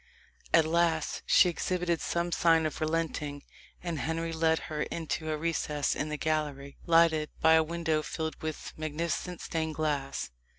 At 0.51 0.65
last 0.65 1.21
she 1.27 1.47
exhibited 1.47 2.01
some 2.01 2.31
signs 2.31 2.65
of 2.65 2.81
relenting, 2.81 3.43
and 3.83 3.99
Henry 3.99 4.33
led 4.33 4.57
her 4.61 4.81
into 4.81 5.29
a 5.29 5.37
recess 5.37 5.95
in 5.95 6.09
the 6.09 6.17
gallery, 6.17 6.75
lighted 6.87 7.29
by 7.39 7.53
a 7.53 7.61
window 7.61 8.01
filled 8.01 8.41
with 8.41 8.73
magnificent 8.75 9.41
stained 9.41 9.75
glass. 9.75 10.31